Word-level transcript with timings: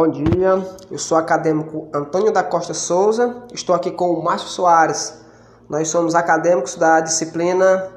Bom 0.00 0.06
dia, 0.06 0.64
eu 0.92 0.96
sou 0.96 1.18
o 1.18 1.20
acadêmico 1.20 1.88
Antônio 1.92 2.32
da 2.32 2.44
Costa 2.44 2.72
Souza, 2.72 3.42
estou 3.52 3.74
aqui 3.74 3.90
com 3.90 4.10
o 4.12 4.22
Márcio 4.22 4.46
Soares. 4.46 5.20
Nós 5.68 5.88
somos 5.88 6.14
acadêmicos 6.14 6.76
da 6.76 7.00
disciplina 7.00 7.90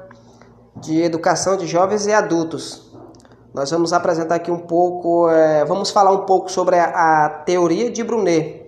de 0.78 1.00
Educação 1.00 1.56
de 1.56 1.64
Jovens 1.64 2.04
e 2.06 2.12
Adultos. 2.12 2.92
Nós 3.54 3.70
vamos 3.70 3.92
apresentar 3.92 4.34
aqui 4.34 4.50
um 4.50 4.58
pouco, 4.58 5.28
é, 5.30 5.64
vamos 5.64 5.92
falar 5.92 6.10
um 6.10 6.26
pouco 6.26 6.50
sobre 6.50 6.76
a, 6.76 6.86
a, 7.26 7.28
teoria 7.28 7.88
de 7.88 8.02
Brunet. 8.02 8.66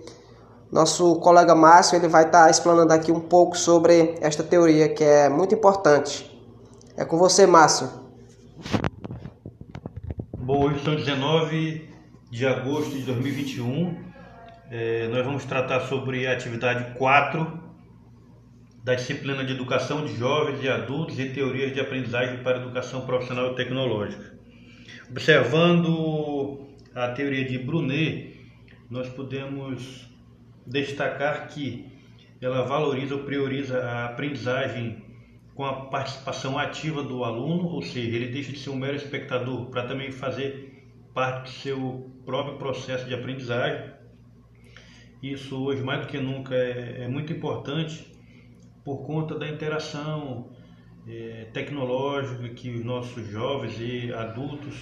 Nosso 0.70 1.16
colega 1.16 1.56
Márcio 1.56 1.96
ele 1.96 2.06
vai 2.06 2.26
estar 2.26 2.44
tá 2.44 2.50
explanando 2.52 2.92
aqui 2.92 3.10
um 3.10 3.18
pouco 3.18 3.58
sobre 3.58 4.14
esta 4.20 4.44
teoria 4.44 4.88
que 4.90 5.02
é 5.02 5.28
muito 5.28 5.56
importante. 5.56 6.40
É 6.96 7.04
com 7.04 7.18
você, 7.18 7.48
Márcio. 7.48 7.90
Bom, 10.38 10.66
hoje 10.66 10.84
são 10.84 10.94
19 10.94 11.93
de 12.34 12.44
agosto 12.44 12.96
de 12.96 13.02
2021. 13.02 13.96
É, 14.68 15.06
nós 15.06 15.24
vamos 15.24 15.44
tratar 15.44 15.82
sobre 15.82 16.26
a 16.26 16.32
atividade 16.32 16.98
4 16.98 17.62
da 18.82 18.96
disciplina 18.96 19.44
de 19.44 19.52
Educação 19.52 20.04
de 20.04 20.16
Jovens 20.16 20.60
e 20.60 20.68
Adultos 20.68 21.16
e 21.20 21.28
Teorias 21.28 21.72
de 21.72 21.78
Aprendizagem 21.78 22.42
para 22.42 22.58
Educação 22.58 23.06
Profissional 23.06 23.52
e 23.52 23.54
Tecnológica. 23.54 24.36
Observando 25.08 26.66
a 26.92 27.06
teoria 27.10 27.44
de 27.44 27.56
Brunet, 27.56 28.36
nós 28.90 29.08
podemos 29.08 30.08
destacar 30.66 31.46
que 31.46 31.86
ela 32.40 32.62
valoriza 32.62 33.14
ou 33.14 33.22
prioriza 33.22 33.78
a 33.78 34.06
aprendizagem 34.06 35.04
com 35.54 35.64
a 35.64 35.86
participação 35.86 36.58
ativa 36.58 37.00
do 37.00 37.22
aluno, 37.22 37.68
ou 37.68 37.80
seja, 37.80 38.08
ele 38.08 38.26
deixa 38.26 38.50
de 38.50 38.58
ser 38.58 38.70
um 38.70 38.76
mero 38.76 38.96
espectador 38.96 39.66
para 39.66 39.84
também 39.84 40.10
fazer 40.10 40.74
parte 41.14 41.44
do 41.44 41.48
seu 41.50 42.10
próprio 42.26 42.58
processo 42.58 43.06
de 43.06 43.14
aprendizagem. 43.14 43.94
Isso 45.22 45.56
hoje, 45.64 45.82
mais 45.82 46.02
do 46.02 46.08
que 46.08 46.18
nunca, 46.18 46.54
é, 46.54 47.04
é 47.04 47.08
muito 47.08 47.32
importante 47.32 48.12
por 48.84 49.06
conta 49.06 49.38
da 49.38 49.48
interação 49.48 50.50
é, 51.08 51.46
tecnológica 51.52 52.48
que 52.50 52.70
os 52.70 52.84
nossos 52.84 53.26
jovens 53.28 53.76
e 53.78 54.12
adultos 54.12 54.74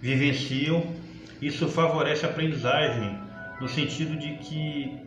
vivenciam. 0.00 0.94
Isso 1.42 1.68
favorece 1.68 2.24
a 2.24 2.30
aprendizagem, 2.30 3.18
no 3.60 3.68
sentido 3.68 4.16
de 4.16 4.36
que 4.38 4.98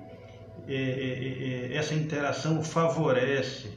é, 0.68 0.76
é, 0.76 0.78
é, 0.78 1.74
é 1.74 1.76
essa 1.76 1.96
interação 1.96 2.64
favorece 2.64 3.72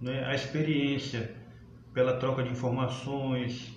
né, 0.00 0.24
a 0.24 0.34
experiência 0.34 1.34
pela 1.92 2.16
troca 2.18 2.42
de 2.42 2.50
informações, 2.50 3.75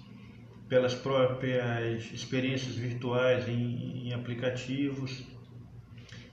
pelas 0.70 0.94
próprias 0.94 2.12
experiências 2.14 2.76
virtuais 2.76 3.50
em, 3.50 4.08
em 4.08 4.14
aplicativos. 4.14 5.26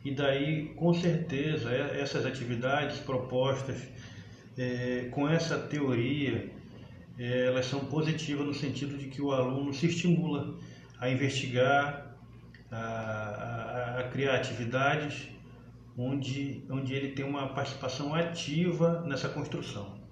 E 0.05 0.15
daí, 0.15 0.75
com 0.77 0.93
certeza, 0.95 1.73
essas 1.73 2.25
atividades 2.27 2.99
propostas 2.99 3.83
é, 4.57 5.09
com 5.11 5.29
essa 5.29 5.59
teoria, 5.59 6.53
é, 7.19 7.47
elas 7.47 7.67
são 7.67 7.81
positivas 7.87 8.47
no 8.47 8.55
sentido 8.55 8.97
de 8.97 9.09
que 9.09 9.21
o 9.23 9.33
aluno 9.33 9.73
se 9.73 9.87
estimula 9.87 10.59
a 11.01 11.11
investigar, 11.11 12.15
a, 12.71 12.77
a, 12.77 14.01
a 14.01 14.09
criar 14.11 14.37
atividades 14.37 15.29
onde, 15.97 16.65
onde 16.71 16.95
ele 16.95 17.13
tem 17.13 17.25
uma 17.25 17.49
participação 17.49 18.15
ativa 18.15 19.03
nessa 19.07 19.29
construção. 19.29 20.06